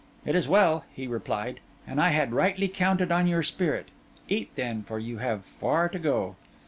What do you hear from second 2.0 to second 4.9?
I had rightly counted on your spirit. Eat, then,